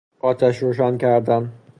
[0.19, 1.51] آتش روشن کردن